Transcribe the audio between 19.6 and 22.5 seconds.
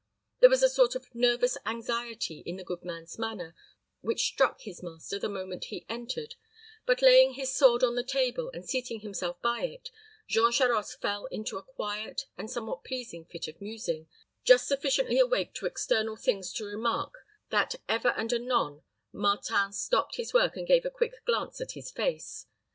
stopped his work and gave a quick glance at his face.